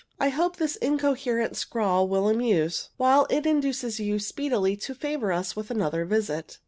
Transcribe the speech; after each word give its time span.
I 0.19 0.29
hope 0.29 0.55
this 0.55 0.77
incoherent 0.77 1.55
scrawl 1.55 2.07
will 2.07 2.27
amuse, 2.27 2.89
while 2.97 3.27
it 3.29 3.45
induces 3.45 3.99
you 3.99 4.17
speedily 4.17 4.75
to 4.77 4.95
favor 4.95 5.31
us 5.31 5.55
with 5.55 5.69
another 5.69 6.05
visit. 6.05 6.57